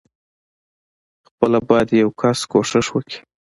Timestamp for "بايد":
1.67-1.89